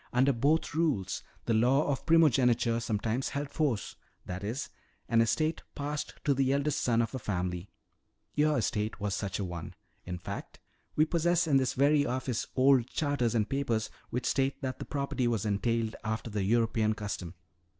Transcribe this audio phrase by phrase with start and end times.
[0.11, 3.95] Under both rules the law of primogeniture sometimes held force.
[4.25, 4.71] That is,
[5.07, 7.69] an estate passed to the eldest son of a family.
[8.33, 9.75] Your estate was such a one.
[10.03, 10.59] In fact,
[10.95, 15.27] we possess in this very office old charters and papers which state that the property
[15.27, 17.35] was entailed after the European custom.